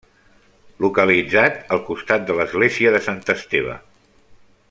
[0.85, 3.77] Localitzat al costat de l'església de Sant Esteve.